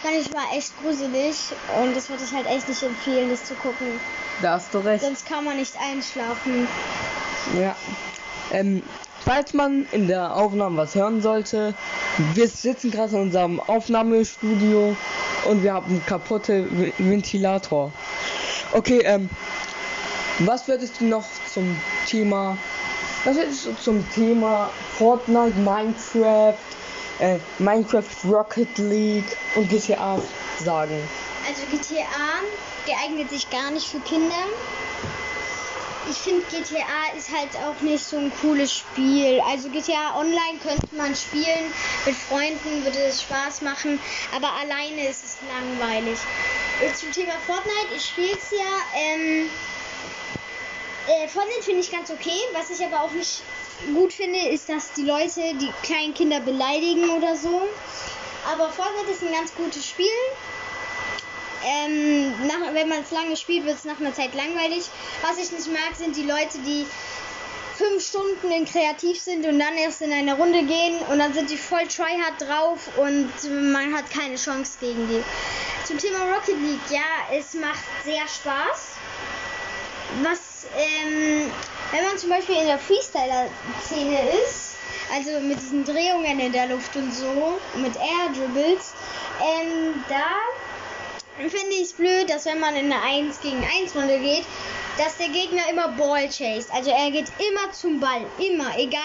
manchmal 0.03 0.45
echt 0.55 0.79
gruselig 0.81 1.37
und 1.81 1.95
das 1.95 2.09
würde 2.09 2.23
ich 2.23 2.31
halt 2.31 2.45
echt 2.45 2.67
nicht 2.69 2.83
empfehlen, 2.83 3.29
das 3.29 3.45
zu 3.45 3.55
gucken. 3.55 3.99
Da 4.41 4.53
hast 4.53 4.73
du 4.73 4.79
recht. 4.79 5.03
Sonst 5.03 5.25
kann 5.25 5.43
man 5.43 5.57
nicht 5.57 5.75
einschlafen. 5.79 6.67
Ja. 7.57 7.75
Ähm, 8.51 8.83
falls 9.25 9.53
man 9.53 9.87
in 9.91 10.07
der 10.07 10.35
Aufnahme 10.35 10.77
was 10.77 10.95
hören 10.95 11.21
sollte, 11.21 11.73
wir 12.33 12.47
sitzen 12.47 12.91
gerade 12.91 13.15
in 13.15 13.21
unserem 13.23 13.59
Aufnahmestudio 13.59 14.95
und 15.45 15.63
wir 15.63 15.73
haben 15.73 15.87
einen 15.87 16.05
kaputten 16.05 16.93
Ventilator. 16.97 17.91
Okay, 18.71 19.01
ähm, 19.03 19.29
Was 20.39 20.67
würdest 20.67 20.99
du 20.99 21.05
noch 21.05 21.25
zum 21.53 21.79
Thema, 22.07 22.57
was 23.23 23.37
würdest 23.37 23.65
du 23.65 23.73
zum 23.75 24.05
Thema 24.11 24.69
Fortnite, 24.97 25.57
Minecraft, 25.59 26.57
äh, 27.19 27.37
Minecraft 27.59 28.03
Rocket 28.25 28.77
League 28.77 29.37
und 29.55 29.69
GTA 29.69 30.19
sagen? 30.59 30.99
Also 31.47 31.61
GTA 31.71 32.41
geeignet 32.85 33.29
sich 33.29 33.49
gar 33.49 33.71
nicht 33.71 33.87
für 33.87 33.99
Kinder. 33.99 34.43
Ich 36.07 36.17
finde 36.17 36.45
GTA 36.45 37.17
ist 37.17 37.31
halt 37.31 37.55
auch 37.65 37.81
nicht 37.81 38.03
so 38.03 38.17
ein 38.17 38.31
cooles 38.41 38.71
Spiel. 38.71 39.41
Also 39.41 39.69
GTA 39.69 40.19
Online 40.19 40.59
könnte 40.61 40.95
man 40.95 41.15
spielen, 41.15 41.73
mit 42.05 42.15
Freunden 42.15 42.83
würde 42.83 42.99
es 42.99 43.23
Spaß 43.23 43.61
machen, 43.61 43.99
aber 44.35 44.51
alleine 44.53 45.07
ist 45.07 45.23
es 45.25 45.37
langweilig. 45.49 46.19
Zum 46.93 47.11
Thema 47.11 47.33
Fortnite, 47.45 47.95
ich 47.95 48.05
spiele 48.05 48.33
es 48.33 48.51
ja. 48.51 48.99
Ähm, 48.99 49.49
äh, 51.07 51.27
Fortnite 51.27 51.63
finde 51.63 51.81
ich 51.81 51.91
ganz 51.91 52.11
okay. 52.11 52.39
Was 52.53 52.69
ich 52.69 52.85
aber 52.85 53.01
auch 53.01 53.11
nicht 53.11 53.41
gut 53.93 54.13
finde, 54.13 54.49
ist, 54.49 54.69
dass 54.69 54.93
die 54.93 55.03
Leute 55.03 55.41
die 55.55 55.71
kleinen 55.83 56.13
Kinder 56.13 56.39
beleidigen 56.39 57.09
oder 57.11 57.35
so. 57.35 57.67
Aber 58.51 58.69
Fortnite 58.69 59.11
ist 59.11 59.23
ein 59.23 59.33
ganz 59.33 59.53
gutes 59.55 59.87
Spiel. 59.87 60.07
Ähm, 61.65 62.47
nach, 62.47 62.73
wenn 62.73 62.87
man 62.89 63.01
es 63.01 63.11
lange 63.11 63.35
spielt, 63.35 63.65
wird 63.65 63.77
es 63.77 63.85
nach 63.85 63.99
einer 63.99 64.13
Zeit 64.13 64.35
langweilig. 64.35 64.85
Was 65.23 65.37
ich 65.37 65.51
nicht 65.51 65.67
mag, 65.67 65.95
sind 65.97 66.15
die 66.15 66.23
Leute, 66.23 66.59
die 66.59 66.85
fünf 67.75 68.07
Stunden 68.07 68.51
in 68.51 68.65
kreativ 68.65 69.19
sind 69.19 69.45
und 69.45 69.59
dann 69.59 69.75
erst 69.75 70.01
in 70.01 70.13
eine 70.13 70.35
Runde 70.35 70.63
gehen 70.63 70.99
und 71.09 71.19
dann 71.19 71.33
sind 71.33 71.49
die 71.49 71.57
voll 71.57 71.85
tryhard 71.87 72.39
drauf 72.39 72.89
und 72.97 73.31
man 73.71 73.93
hat 73.93 74.09
keine 74.11 74.35
Chance 74.35 74.77
gegen 74.79 75.07
die. 75.07 75.23
Zum 75.85 75.97
Thema 75.97 76.19
Rocket 76.33 76.57
League, 76.61 76.89
ja, 76.89 77.35
es 77.37 77.53
macht 77.55 77.83
sehr 78.03 78.27
Spaß. 78.27 78.95
Was, 80.21 80.67
ähm, 80.77 81.51
wenn 81.91 82.05
man 82.05 82.17
zum 82.17 82.29
Beispiel 82.29 82.55
in 82.55 82.67
der 82.67 82.79
Freestyler-Szene 82.79 84.29
ist, 84.43 84.75
also 85.13 85.39
mit 85.41 85.59
diesen 85.59 85.83
Drehungen 85.83 86.39
in 86.39 86.51
der 86.51 86.67
Luft 86.67 86.95
und 86.95 87.13
so, 87.13 87.59
mit 87.75 87.95
Air 87.95 88.29
Dribbles, 88.33 88.93
ähm, 89.41 90.03
da 90.07 90.25
finde 91.37 91.75
ich 91.75 91.81
es 91.81 91.93
blöd, 91.93 92.29
dass 92.29 92.45
wenn 92.45 92.59
man 92.59 92.75
in 92.75 92.91
eine 92.91 93.01
1 93.01 93.41
gegen 93.41 93.63
1 93.81 93.95
Runde 93.95 94.19
geht, 94.19 94.45
dass 94.97 95.17
der 95.17 95.29
Gegner 95.29 95.63
immer 95.69 95.89
Ball 95.89 96.29
chased. 96.29 96.71
Also 96.71 96.91
er 96.91 97.11
geht 97.11 97.27
immer 97.39 97.71
zum 97.71 97.99
Ball. 97.99 98.25
Immer. 98.37 98.77
Egal. 98.77 99.01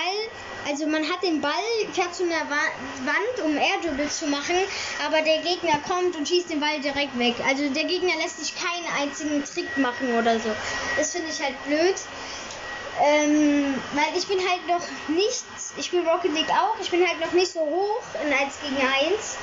Also 0.68 0.86
man 0.86 1.02
hat 1.02 1.22
den 1.22 1.40
Ball, 1.40 1.52
fährt 1.92 2.14
zu 2.14 2.22
einer 2.22 2.48
Wand, 2.50 3.44
um 3.44 3.56
Air 3.56 3.80
Dribbles 3.82 4.18
zu 4.18 4.26
machen, 4.26 4.56
aber 5.04 5.22
der 5.22 5.38
Gegner 5.38 5.80
kommt 5.88 6.14
und 6.16 6.28
schießt 6.28 6.50
den 6.50 6.60
Ball 6.60 6.78
direkt 6.80 7.18
weg. 7.18 7.34
Also 7.48 7.68
der 7.70 7.84
Gegner 7.84 8.12
lässt 8.22 8.38
sich 8.38 8.54
keinen 8.54 8.86
einzigen 9.00 9.42
Trick 9.42 9.74
machen 9.78 10.14
oder 10.18 10.38
so. 10.38 10.50
Das 10.98 11.12
finde 11.12 11.28
ich 11.30 11.42
halt 11.42 11.54
blöd. 11.64 11.96
Ähm, 13.02 13.74
weil 13.94 14.18
ich 14.18 14.26
bin 14.26 14.38
halt 14.38 14.66
noch 14.68 14.86
nicht, 15.08 15.44
ich 15.78 15.86
spiele 15.86 16.06
Rocket 16.06 16.34
League 16.34 16.50
auch, 16.50 16.78
ich 16.78 16.90
bin 16.90 17.06
halt 17.06 17.18
noch 17.18 17.32
nicht 17.32 17.50
so 17.50 17.60
hoch 17.60 18.02
in 18.22 18.30
1 18.30 18.60
gegen 18.60 18.76
1 18.76 19.38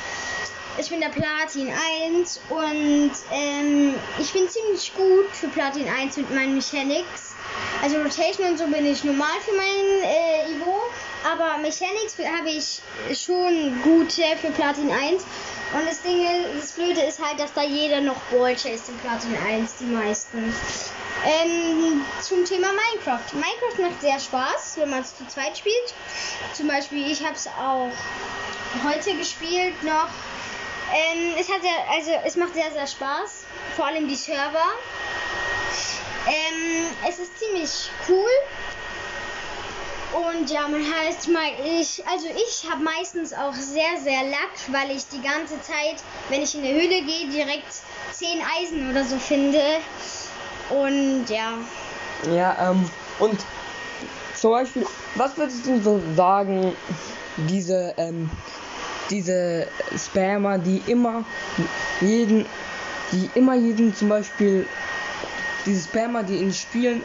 ich 0.80 0.90
bin 0.90 1.02
der 1.02 1.10
Platin 1.10 1.74
1 2.12 2.40
und 2.50 3.12
ähm, 3.32 3.96
ich 4.20 4.32
bin 4.32 4.48
ziemlich 4.48 4.94
gut 4.96 5.30
für 5.32 5.48
Platin 5.48 5.88
1 5.90 6.18
mit 6.18 6.34
meinen 6.34 6.56
Mechanics. 6.56 7.36
Also 7.82 7.98
Rotation 7.98 8.48
und 8.48 8.58
so 8.58 8.68
bin 8.68 8.86
ich 8.86 9.04
normal 9.04 9.40
für 9.44 9.56
mein 9.56 10.04
äh, 10.04 10.52
Ivo, 10.52 10.82
aber 11.26 11.58
Mechanics 11.58 12.18
habe 12.20 12.50
ich 12.50 12.82
schon 13.18 13.82
gute 13.82 14.24
für 14.40 14.52
Platin 14.52 14.92
1. 14.92 15.24
Und 15.74 15.86
das 15.86 16.02
Ding 16.02 16.22
ist, 16.22 16.64
das 16.64 16.72
Blöde 16.74 17.02
ist 17.02 17.24
halt, 17.24 17.40
dass 17.40 17.54
da 17.54 17.64
jeder 17.64 18.00
noch 18.00 18.18
Ball 18.32 18.56
chase 18.56 18.92
in 18.92 18.98
Platin 19.00 19.36
1, 19.46 19.78
die 19.80 19.86
meisten. 19.86 20.54
Ähm, 21.26 22.06
zum 22.22 22.46
Thema 22.46 22.68
Minecraft. 22.68 23.34
Minecraft 23.34 23.82
macht 23.82 24.02
sehr 24.02 24.20
Spaß, 24.20 24.78
wenn 24.78 24.92
man 24.92 25.02
es 25.02 25.18
zu 25.18 25.26
zweit 25.28 25.58
spielt. 25.58 25.94
Zum 26.54 26.68
Beispiel, 26.68 27.12
ich 27.12 27.24
habe 27.24 27.36
es 27.36 27.48
auch 27.48 27.92
heute 28.84 29.16
gespielt 29.16 29.84
noch 29.84 30.10
ähm, 30.94 31.34
es 31.40 31.50
hat 31.50 31.64
ja, 31.64 31.94
also 31.94 32.12
es 32.26 32.36
macht 32.36 32.54
sehr, 32.54 32.72
sehr 32.72 32.88
Spaß. 32.88 33.46
Vor 33.76 33.86
allem 33.86 34.08
die 34.08 34.16
Server. 34.16 34.66
Ähm, 36.28 36.86
es 37.08 37.20
ist 37.20 37.38
ziemlich 37.40 37.90
cool. 38.10 38.30
Und 40.14 40.50
ja, 40.50 40.68
man 40.68 40.82
heißt 40.82 41.28
mal, 41.30 41.50
ich, 41.64 42.04
also 42.08 42.28
ich 42.28 42.70
habe 42.72 42.84
meistens 42.84 43.34
auch 43.34 43.54
sehr, 43.54 43.98
sehr 44.02 44.24
Lack, 44.24 44.72
weil 44.72 44.96
ich 44.96 45.08
die 45.10 45.22
ganze 45.22 45.62
Zeit, 45.62 46.02
wenn 46.30 46.42
ich 46.42 46.56
in 46.56 46.64
der 46.64 46.74
Höhle 46.74 47.02
gehe, 47.04 47.30
direkt 47.30 47.72
10 48.12 48.42
Eisen 48.60 48.90
oder 48.90 49.04
so 49.04 49.18
finde. 49.20 49.62
Und 50.70 51.26
ja. 51.28 51.54
Ja, 52.34 52.72
ähm, 52.72 52.90
und 53.20 53.40
zum 54.36 54.52
Beispiel, 54.52 54.86
was 55.16 55.38
würdest 55.38 55.66
du 55.66 55.82
so 55.82 56.02
sagen, 56.16 56.76
diese, 57.38 57.94
ähm, 57.98 58.30
diese 59.10 59.68
Spammer, 59.98 60.58
die 60.58 60.82
immer 60.88 61.24
jeden, 62.02 62.46
die 63.12 63.30
immer 63.36 63.56
jeden 63.56 63.96
zum 63.96 64.10
Beispiel, 64.10 64.66
diese 65.66 65.88
Spammer, 65.88 66.24
die 66.24 66.38
in 66.38 66.54
Spielen 66.54 67.02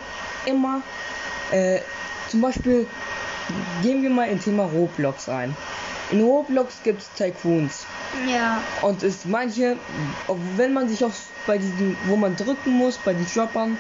immer, 0.46 0.82
äh, 1.50 1.80
zum 2.28 2.40
Beispiel, 2.40 2.86
gehen 3.82 4.02
wir 4.02 4.10
mal 4.10 4.28
in 4.28 4.40
Thema 4.40 4.64
Roblox 4.64 5.28
ein. 5.28 5.54
In 6.10 6.22
Roblox 6.22 6.74
gibt 6.84 7.00
es 7.02 7.08
Tycoons. 7.16 7.86
Ja. 8.28 8.62
Und 8.82 9.02
es 9.02 9.24
manche, 9.24 9.76
wenn 10.56 10.72
man 10.72 10.88
sich 10.88 11.02
auch 11.04 11.12
bei 11.46 11.58
diesen, 11.58 11.96
wo 12.06 12.16
man 12.16 12.36
drücken 12.36 12.72
muss, 12.72 12.98
bei 12.98 13.14
den 13.14 13.26
Shoppern, 13.26 13.78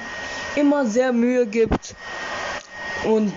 immer 0.56 0.86
sehr 0.86 1.12
Mühe 1.12 1.46
gibt 1.46 1.94
und 3.04 3.32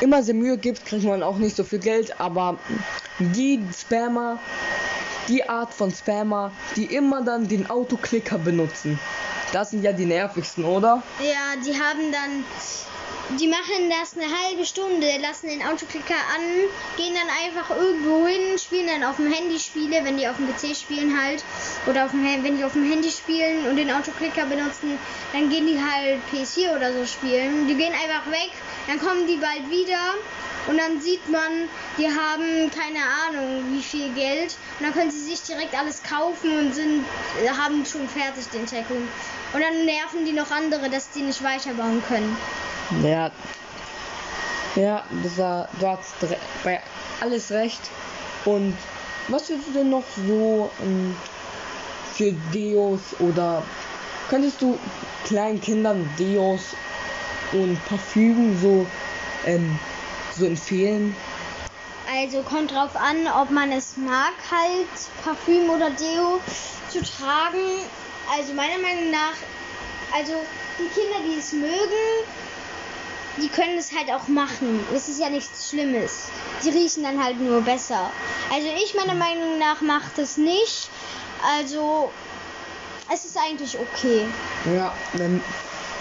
immer 0.00 0.22
sehr 0.22 0.34
Mühe 0.34 0.58
gibt, 0.58 0.84
kriegt 0.86 1.04
man 1.04 1.22
auch 1.22 1.36
nicht 1.36 1.54
so 1.54 1.64
viel 1.64 1.78
Geld, 1.78 2.18
aber 2.20 2.58
die 3.20 3.62
Spammer, 3.78 4.38
die 5.28 5.48
Art 5.48 5.72
von 5.72 5.92
Spammer, 5.92 6.50
die 6.76 6.86
immer 6.86 7.22
dann 7.22 7.46
den 7.46 7.68
Autoklicker 7.68 8.38
benutzen, 8.38 8.98
das 9.52 9.70
sind 9.70 9.82
ja 9.82 9.92
die 9.92 10.06
nervigsten, 10.06 10.64
oder? 10.64 11.02
Ja, 11.20 11.60
die 11.62 11.72
haben 11.72 12.12
dann 12.12 12.44
die 13.38 13.46
machen 13.46 13.88
das 13.88 14.16
eine 14.16 14.26
halbe 14.26 14.66
Stunde, 14.66 15.06
lassen 15.20 15.48
den 15.48 15.62
Autoklicker 15.62 16.18
an, 16.34 16.42
gehen 16.96 17.14
dann 17.14 17.30
einfach 17.44 17.76
irgendwo 17.76 18.26
hin, 18.26 18.58
spielen 18.58 18.88
dann 18.88 19.04
auf 19.04 19.16
dem 19.16 19.32
Handy 19.32 19.58
Spiele, 19.58 20.04
wenn 20.04 20.16
die 20.16 20.26
auf 20.26 20.36
dem 20.36 20.48
PC 20.48 20.74
spielen 20.76 21.16
halt, 21.16 21.44
oder 21.86 22.06
auf 22.06 22.10
dem, 22.10 22.24
wenn 22.24 22.56
die 22.56 22.64
auf 22.64 22.72
dem 22.72 22.90
Handy 22.90 23.08
spielen 23.08 23.68
und 23.68 23.76
den 23.76 23.90
Autoklicker 23.90 24.46
benutzen, 24.46 24.98
dann 25.32 25.48
gehen 25.48 25.66
die 25.66 25.78
halt 25.78 26.18
PS4 26.32 26.74
oder 26.74 26.92
so 26.92 27.06
spielen. 27.06 27.68
Die 27.68 27.74
gehen 27.74 27.92
einfach 27.92 28.28
weg, 28.32 28.50
dann 28.88 28.98
kommen 28.98 29.26
die 29.28 29.36
bald 29.36 29.70
wieder 29.70 30.14
und 30.68 30.78
dann 30.78 31.00
sieht 31.00 31.28
man, 31.28 31.68
die 31.98 32.06
haben 32.06 32.70
keine 32.70 33.00
Ahnung 33.26 33.64
wie 33.72 33.82
viel 33.82 34.12
Geld 34.14 34.56
und 34.78 34.86
dann 34.86 34.92
können 34.92 35.10
sie 35.10 35.20
sich 35.20 35.42
direkt 35.42 35.76
alles 35.78 36.02
kaufen 36.02 36.58
und 36.58 36.74
sind 36.74 37.04
haben 37.58 37.84
schon 37.84 38.08
fertig 38.08 38.46
den 38.52 38.66
Tackle. 38.66 38.96
Und 39.52 39.60
dann 39.60 39.84
nerven 39.84 40.24
die 40.24 40.32
noch 40.32 40.50
andere, 40.50 40.88
dass 40.90 41.10
die 41.10 41.22
nicht 41.22 41.42
weiterbauen 41.42 42.02
können. 42.06 42.36
Ja. 43.02 43.30
Ja, 44.76 45.04
das 45.22 45.38
war, 45.38 45.68
du 45.80 46.26
bei 46.62 46.80
alles 47.20 47.50
recht. 47.50 47.80
Und 48.44 48.76
was 49.28 49.48
würdest 49.48 49.68
du 49.68 49.72
denn 49.72 49.90
noch 49.90 50.04
so 50.26 50.70
ähm, 50.82 51.16
für 52.14 52.32
Deos 52.54 53.00
oder 53.18 53.64
könntest 54.28 54.62
du 54.62 54.78
kleinen 55.24 55.60
Kindern 55.60 56.08
Deos 56.18 56.74
und 57.52 57.84
Parfümen 57.86 58.58
so, 58.60 58.86
ähm, 59.44 59.78
so 60.36 60.46
empfehlen? 60.46 61.14
Also 62.12 62.42
kommt 62.42 62.72
drauf 62.72 62.96
an, 62.96 63.28
ob 63.40 63.50
man 63.50 63.70
es 63.70 63.96
mag, 63.96 64.32
halt 64.50 64.88
Parfüm 65.22 65.70
oder 65.70 65.90
Deo 65.90 66.40
zu 66.88 67.02
tragen. 67.02 67.84
Also 68.36 68.52
meiner 68.54 68.78
Meinung 68.78 69.10
nach, 69.10 69.34
also 70.12 70.32
die 70.78 70.88
Kinder, 70.88 71.18
die 71.24 71.38
es 71.38 71.52
mögen, 71.52 72.26
die 73.36 73.48
können 73.48 73.78
es 73.78 73.92
halt 73.96 74.10
auch 74.10 74.26
machen. 74.28 74.84
Es 74.94 75.08
ist 75.08 75.20
ja 75.20 75.30
nichts 75.30 75.70
Schlimmes. 75.70 76.28
Die 76.64 76.70
riechen 76.70 77.04
dann 77.04 77.22
halt 77.22 77.40
nur 77.40 77.60
besser. 77.60 78.10
Also 78.52 78.68
ich 78.82 78.94
meiner 78.94 79.14
Meinung 79.14 79.58
nach 79.58 79.80
macht 79.80 80.18
es 80.18 80.36
nicht. 80.36 80.88
Also 81.58 82.10
es 83.12 83.24
ist 83.24 83.36
eigentlich 83.36 83.78
okay. 83.78 84.26
Ja, 84.74 84.92
dann 85.14 85.42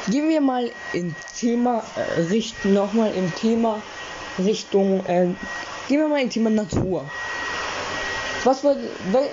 gehen 0.08 0.28
wir 0.28 0.42
mal 0.42 0.72
im 0.94 1.16
Thema 1.38 1.84
äh, 1.96 2.22
richten 2.22 2.74
nochmal 2.74 3.14
im 3.14 3.34
Thema 3.36 3.82
Richtung 4.38 5.06
äh, 5.06 5.28
gehen 5.88 6.00
wir 6.00 6.08
mal 6.08 6.22
im 6.22 6.30
Thema 6.30 6.50
Natur. 6.50 7.10
Was 8.44 8.64
wird 8.64 8.78
wel, 9.12 9.30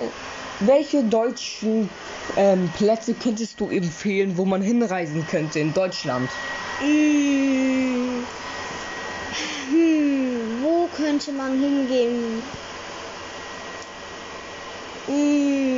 welche 0.61 1.03
deutschen 1.03 1.89
ähm, 2.35 2.69
Plätze 2.75 3.13
könntest 3.13 3.59
du 3.59 3.69
empfehlen, 3.69 4.37
wo 4.37 4.45
man 4.45 4.61
hinreisen 4.61 5.25
könnte 5.27 5.59
in 5.59 5.73
Deutschland? 5.73 6.29
Hm, 6.79 8.25
hm, 9.69 10.63
wo 10.63 10.89
könnte 10.95 11.31
man 11.31 11.59
hingehen? 11.59 12.43
Hm. 15.05 15.76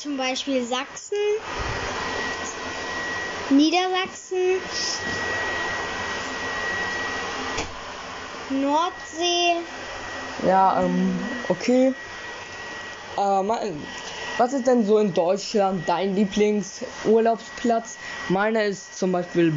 Zum 0.00 0.16
Beispiel 0.16 0.64
Sachsen, 0.64 1.18
Niedersachsen, 3.50 4.60
Nordsee. 8.48 9.56
Ja, 10.46 10.82
ähm, 10.82 11.18
okay. 11.48 11.92
Äh, 13.18 13.42
mal, 13.42 13.74
was 14.38 14.54
ist 14.54 14.66
denn 14.66 14.86
so 14.86 14.96
in 14.96 15.12
Deutschland 15.12 15.86
dein 15.86 16.14
Lieblingsurlaubsplatz? 16.14 17.98
Meiner 18.30 18.64
ist 18.64 18.98
zum 18.98 19.12
Beispiel 19.12 19.52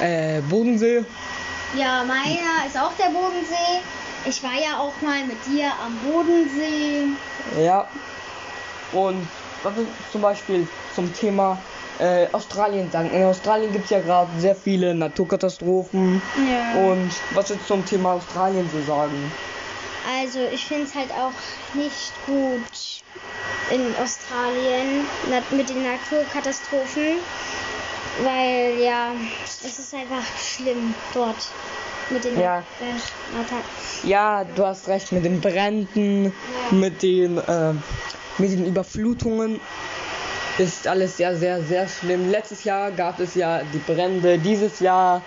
äh, 0.00 0.40
Bodensee. 0.40 1.04
Ja, 1.76 2.02
meiner 2.02 2.66
ist 2.66 2.76
auch 2.76 2.92
der 2.98 3.10
Bodensee. 3.10 3.82
Ich 4.24 4.42
war 4.42 4.54
ja 4.54 4.80
auch 4.80 5.00
mal 5.00 5.24
mit 5.24 5.38
dir 5.46 5.70
am 5.84 5.96
Bodensee. 5.98 7.04
Ja. 7.62 7.88
Und 8.90 9.28
was 9.64 9.76
ist 9.78 9.88
zum 10.12 10.20
Beispiel 10.20 10.68
zum 10.94 11.12
Thema 11.14 11.58
äh, 11.98 12.26
Australien 12.32 12.90
sagen? 12.90 13.10
In 13.10 13.24
Australien 13.24 13.72
gibt 13.72 13.84
es 13.86 13.90
ja 13.90 14.00
gerade 14.00 14.30
sehr 14.38 14.54
viele 14.54 14.94
Naturkatastrophen. 14.94 16.20
Ja. 16.36 16.78
Und 16.80 17.10
was 17.30 17.50
ist 17.50 17.66
zum 17.66 17.84
Thema 17.84 18.12
Australien 18.14 18.70
zu 18.70 18.82
sagen? 18.82 19.32
Also 20.20 20.40
ich 20.52 20.64
finde 20.66 20.84
es 20.84 20.94
halt 20.94 21.10
auch 21.12 21.32
nicht 21.74 22.12
gut 22.26 23.02
in 23.70 23.94
Australien 24.02 25.06
mit 25.50 25.68
den 25.70 25.82
Naturkatastrophen, 25.82 27.18
weil 28.22 28.78
ja, 28.78 29.12
es 29.44 29.78
ist 29.78 29.94
einfach 29.94 30.24
schlimm 30.38 30.94
dort 31.14 31.36
mit 32.10 32.22
den 32.24 32.38
Ja. 32.38 32.58
äh. 32.80 34.06
Ja, 34.06 34.44
du 34.44 34.66
hast 34.66 34.88
recht 34.88 35.10
mit 35.12 35.24
den 35.24 35.40
Bränden, 35.40 36.26
Ja. 36.26 36.30
mit 36.76 37.02
den 37.02 37.38
äh, 37.38 37.72
mit 38.38 38.52
den 38.52 38.66
Überflutungen 38.66 39.60
ist 40.58 40.86
alles 40.86 41.16
sehr, 41.16 41.36
sehr, 41.36 41.62
sehr 41.62 41.88
schlimm. 41.88 42.30
Letztes 42.30 42.64
Jahr 42.64 42.90
gab 42.92 43.18
es 43.20 43.34
ja 43.34 43.62
die 43.72 43.78
Brände, 43.78 44.38
dieses 44.38 44.80
Jahr 44.80 45.22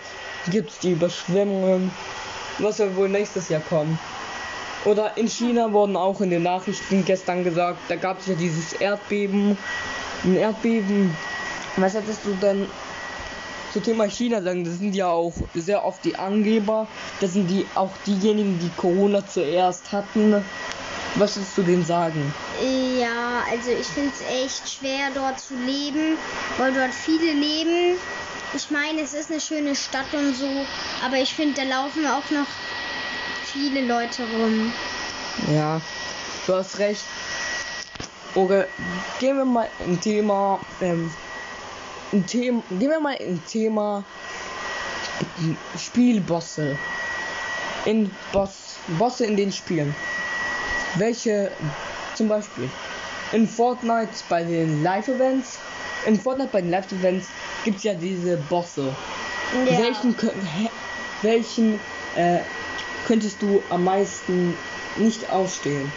gibt 0.49 0.71
es 0.71 0.79
die 0.79 0.91
Überschwemmungen. 0.91 1.91
Was 2.59 2.77
soll 2.77 2.95
wohl 2.95 3.09
nächstes 3.09 3.49
Jahr 3.49 3.61
kommen? 3.61 3.99
Oder 4.85 5.17
in 5.17 5.27
China 5.27 5.71
wurden 5.73 5.97
auch 5.97 6.21
in 6.21 6.29
den 6.29 6.43
Nachrichten 6.43 7.03
gestern 7.03 7.43
gesagt, 7.43 7.79
da 7.89 7.95
gab 7.95 8.19
es 8.19 8.27
ja 8.27 8.35
dieses 8.35 8.73
Erdbeben. 8.73 9.57
Ein 10.23 10.37
Erdbeben. 10.37 11.15
Was 11.75 11.93
hättest 11.93 12.25
du 12.25 12.33
denn 12.41 12.67
zum 13.73 13.83
Thema 13.83 14.07
China 14.07 14.41
sagen? 14.41 14.63
Das 14.63 14.79
sind 14.79 14.95
ja 14.95 15.09
auch 15.09 15.33
sehr 15.53 15.83
oft 15.83 16.03
die 16.05 16.15
Angeber. 16.15 16.87
Das 17.19 17.33
sind 17.33 17.49
die 17.49 17.65
auch 17.75 17.91
diejenigen, 18.05 18.59
die 18.59 18.71
Corona 18.77 19.27
zuerst 19.27 19.91
hatten. 19.91 20.43
Was 21.17 21.35
willst 21.35 21.57
du 21.57 21.63
denen 21.63 21.83
sagen? 21.83 22.31
Ja, 22.61 23.43
also 23.49 23.71
ich 23.71 23.87
finde 23.87 24.11
es 24.13 24.21
echt 24.21 24.69
schwer 24.69 25.09
dort 25.15 25.39
zu 25.39 25.55
leben, 25.55 26.15
weil 26.57 26.71
dort 26.71 26.93
viele 26.93 27.33
leben. 27.33 27.97
Ich 28.55 28.69
meine, 28.69 29.01
es 29.01 29.15
ist 29.15 29.31
eine 29.31 29.41
schöne 29.41 29.75
Stadt 29.75 30.13
und 30.13 30.35
so, 30.35 30.65
aber 31.03 31.17
ich 31.17 31.33
finde, 31.33 31.61
da 31.61 31.63
laufen 31.63 32.05
auch 32.05 32.29
noch 32.29 32.45
viele 33.51 33.81
Leute 33.81 34.23
rum. 34.31 34.71
Ja, 35.53 35.81
du 36.45 36.53
hast 36.53 36.77
recht. 36.77 37.03
Okay, 38.35 38.65
gehen 39.19 39.37
wir 39.37 39.45
mal 39.45 39.67
ein 39.85 39.99
Thema, 39.99 40.59
ähm, 40.81 41.11
ein 42.13 42.25
Thema, 42.27 42.61
gehen 42.69 42.91
wir 42.91 42.99
mal 42.99 43.17
ein 43.19 43.41
Thema 43.47 44.03
Spielbosse. 45.77 46.77
In 47.85 48.11
Boss, 48.31 48.75
Bosse 48.99 49.25
in 49.25 49.35
den 49.35 49.51
Spielen. 49.51 49.95
Welche, 50.97 51.51
zum 52.15 52.27
Beispiel, 52.27 52.69
in 53.31 53.47
Fortnite 53.47 54.09
bei 54.29 54.43
den 54.43 54.83
Live-Events, 54.83 55.59
in 56.05 56.19
Fortnite 56.19 56.49
bei 56.51 56.61
den 56.61 56.71
Live-Events 56.71 57.27
gibt 57.63 57.77
es 57.77 57.83
ja 57.83 57.93
diese 57.93 58.37
Bosse. 58.49 58.95
Ja. 59.65 59.77
Welchen, 59.79 60.15
welchen 61.21 61.79
äh, 62.15 62.39
könntest 63.07 63.41
du 63.41 63.61
am 63.69 63.83
meisten 63.83 64.57
nicht 64.97 65.29
aufstehen? 65.29 65.91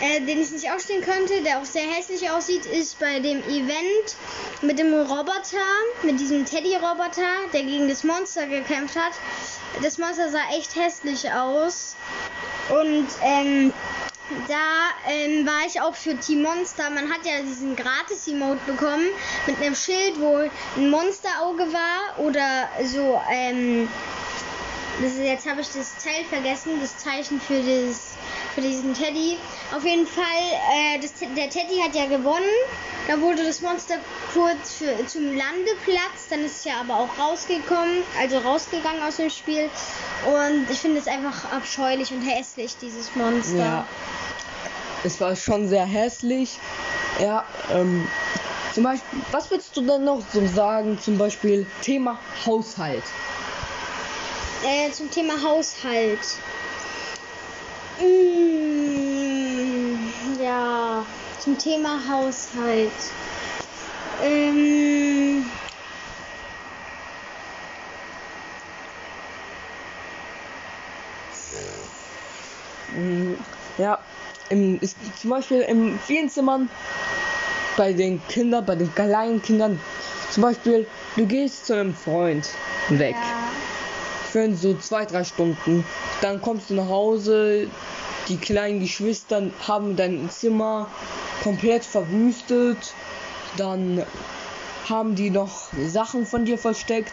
Äh, 0.00 0.20
den 0.20 0.42
ich 0.42 0.50
nicht 0.50 0.70
aufstehen 0.70 1.00
könnte, 1.00 1.42
der 1.42 1.58
auch 1.58 1.64
sehr 1.64 1.82
hässlich 1.82 2.30
aussieht, 2.30 2.66
ist 2.66 2.98
bei 2.98 3.18
dem 3.18 3.42
Event 3.44 4.16
mit 4.60 4.78
dem 4.78 4.92
Roboter, 4.92 5.64
mit 6.02 6.20
diesem 6.20 6.44
Teddy-Roboter, 6.44 7.48
der 7.54 7.62
gegen 7.62 7.88
das 7.88 8.04
Monster 8.04 8.46
gekämpft 8.46 8.94
hat. 8.94 9.12
Das 9.82 9.96
Monster 9.96 10.30
sah 10.30 10.42
echt 10.54 10.76
hässlich 10.76 11.32
aus. 11.32 11.96
Und 12.68 13.06
ähm, 13.22 13.72
da 14.48 15.10
ähm, 15.10 15.46
war 15.46 15.66
ich 15.66 15.80
auch 15.80 15.94
für 15.94 16.16
Team 16.18 16.42
Monster. 16.42 16.90
Man 16.90 17.08
hat 17.10 17.24
ja 17.24 17.42
diesen 17.42 17.76
Gratis-Emote 17.76 18.60
bekommen 18.66 19.06
mit 19.46 19.56
einem 19.60 19.74
Schild, 19.74 20.18
wo 20.18 20.38
ein 20.76 20.90
Monsterauge 20.90 21.72
war 21.72 22.24
oder 22.24 22.68
so. 22.84 23.20
Ähm, 23.30 23.88
das 25.00 25.12
ist, 25.12 25.20
jetzt 25.20 25.48
habe 25.48 25.60
ich 25.60 25.68
das 25.68 25.94
Teil 26.02 26.24
vergessen, 26.28 26.80
das 26.80 26.96
Zeichen 26.96 27.40
für 27.40 27.60
das 27.60 28.14
für 28.56 28.62
diesen 28.62 28.94
Teddy. 28.94 29.36
Auf 29.76 29.84
jeden 29.84 30.06
Fall, 30.06 30.24
äh, 30.72 30.98
das, 30.98 31.12
der 31.20 31.50
Teddy 31.50 31.78
hat 31.84 31.94
ja 31.94 32.06
gewonnen. 32.06 32.42
Da 33.06 33.20
wurde 33.20 33.44
das 33.44 33.60
Monster 33.60 33.96
kurz 34.32 34.76
für, 34.78 35.06
zum 35.06 35.36
Landeplatz, 35.36 36.28
dann 36.30 36.40
ist 36.40 36.56
es 36.56 36.64
ja 36.64 36.80
aber 36.80 36.98
auch 36.98 37.18
rausgekommen, 37.18 38.02
also 38.18 38.38
rausgegangen 38.38 39.02
aus 39.02 39.16
dem 39.18 39.30
Spiel. 39.30 39.68
Und 40.24 40.66
ich 40.70 40.78
finde 40.78 40.98
es 40.98 41.06
einfach 41.06 41.52
abscheulich 41.52 42.10
und 42.12 42.22
hässlich, 42.22 42.76
dieses 42.80 43.14
Monster. 43.14 43.58
Ja. 43.58 43.86
Es 45.04 45.20
war 45.20 45.36
schon 45.36 45.68
sehr 45.68 45.84
hässlich. 45.84 46.58
Ja, 47.20 47.44
ähm, 47.70 48.08
zum 48.74 48.84
Beispiel, 48.84 49.20
was 49.30 49.50
würdest 49.50 49.76
du 49.76 49.82
denn 49.82 50.04
noch 50.04 50.22
so 50.32 50.44
sagen? 50.46 50.98
Zum 50.98 51.18
Beispiel 51.18 51.66
Thema 51.82 52.18
Haushalt. 52.44 53.04
Äh, 54.64 54.90
zum 54.90 55.10
Thema 55.10 55.34
Haushalt. 55.42 56.18
Mm, 57.98 59.96
ja, 60.40 61.04
zum 61.38 61.58
Thema 61.58 61.98
Haushalt. 62.08 62.92
Ähm, 64.22 65.44
Mm, 72.94 73.34
Ja, 73.78 73.98
im, 74.48 74.78
ist 74.80 74.96
zum 75.20 75.30
Beispiel 75.30 75.60
in 75.62 75.98
vielen 76.06 76.28
Zimmern 76.30 76.68
bei 77.76 77.92
den 77.92 78.26
Kindern, 78.28 78.64
bei 78.64 78.74
den 78.76 78.94
kleinen 78.94 79.42
Kindern, 79.42 79.78
zum 80.30 80.42
Beispiel, 80.44 80.86
du 81.16 81.26
gehst 81.26 81.66
zu 81.66 81.74
einem 81.74 81.94
Freund 81.94 82.48
weg 82.88 83.16
ja, 83.18 83.35
für 84.26 84.54
so 84.54 84.74
zwei, 84.74 85.04
drei 85.06 85.24
Stunden, 85.24 85.84
dann 86.20 86.40
kommst 86.42 86.70
du 86.70 86.74
nach 86.74 86.88
Hause, 86.88 87.68
die 88.28 88.36
kleinen 88.36 88.80
Geschwister 88.80 89.42
haben 89.66 89.96
dein 89.96 90.28
Zimmer 90.30 90.88
komplett 91.42 91.84
verwüstet, 91.84 92.78
dann 93.56 94.04
haben 94.88 95.14
die 95.14 95.30
noch 95.30 95.68
Sachen 95.86 96.26
von 96.26 96.44
dir 96.44 96.58
versteckt, 96.58 97.12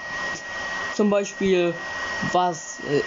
zum 0.96 1.10
Beispiel 1.10 1.74
was, 2.32 2.78
äh, 2.90 3.02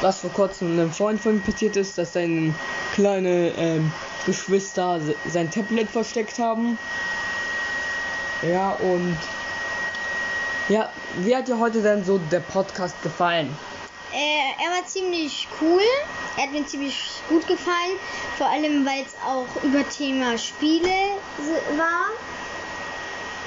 was 0.00 0.20
vor 0.20 0.30
kurzem 0.30 0.72
einem 0.72 0.90
Freund 0.92 1.20
von 1.20 1.34
mir 1.34 1.40
passiert 1.40 1.76
ist, 1.76 1.98
dass 1.98 2.14
seine 2.14 2.54
kleine 2.94 3.52
ähm, 3.56 3.92
Geschwister 4.26 5.00
se- 5.00 5.14
sein 5.30 5.50
Tablet 5.50 5.88
versteckt 5.90 6.38
haben. 6.38 6.78
Ja, 8.42 8.70
und 8.70 9.16
ja, 10.70 10.90
wie 11.18 11.36
hat 11.36 11.48
dir 11.48 11.58
heute 11.58 11.82
denn 11.82 12.04
so 12.04 12.18
der 12.18 12.40
Podcast 12.40 13.00
gefallen? 13.02 13.54
äh, 14.12 14.62
er 14.64 14.70
war 14.70 14.86
ziemlich 14.86 15.46
cool. 15.60 15.82
Er 16.36 16.44
hat 16.44 16.52
mir 16.52 16.66
ziemlich 16.66 16.96
gut 17.28 17.46
gefallen. 17.46 17.96
Vor 18.36 18.48
allem, 18.48 18.84
weil 18.84 19.04
es 19.04 19.14
auch 19.24 19.62
über 19.62 19.88
Thema 19.88 20.36
Spiele 20.38 20.90
war. 21.76 22.10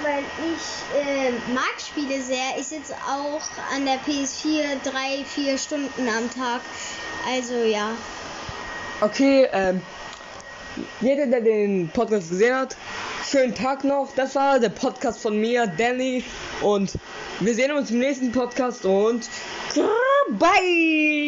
Weil 0.01 0.23
ich 0.53 0.99
äh, 0.99 1.31
mag 1.53 1.73
Spiele 1.79 2.21
sehr. 2.21 2.57
Ich 2.57 2.67
sitze 2.67 2.93
auch 3.07 3.41
an 3.73 3.85
der 3.85 3.99
PS4 4.01 4.81
drei, 4.83 5.23
vier 5.25 5.57
Stunden 5.57 6.07
am 6.07 6.29
Tag. 6.29 6.61
Also 7.27 7.55
ja. 7.55 7.91
Okay, 9.01 9.47
ähm, 9.51 9.81
jeder, 11.01 11.27
der 11.27 11.41
den 11.41 11.89
Podcast 11.89 12.29
gesehen 12.29 12.55
hat, 12.55 12.75
schönen 13.25 13.53
Tag 13.53 13.83
noch. 13.83 14.09
Das 14.15 14.35
war 14.35 14.59
der 14.59 14.69
Podcast 14.69 15.21
von 15.21 15.39
mir, 15.39 15.67
Danny. 15.67 16.23
Und 16.61 16.93
wir 17.39 17.53
sehen 17.53 17.71
uns 17.71 17.91
im 17.91 17.99
nächsten 17.99 18.31
Podcast 18.31 18.85
und 18.85 19.29
bye! 20.39 21.23